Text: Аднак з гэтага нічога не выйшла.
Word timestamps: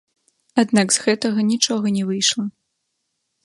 Аднак 0.61 0.87
з 0.95 1.03
гэтага 1.05 1.39
нічога 1.51 1.87
не 1.99 2.03
выйшла. 2.11 2.45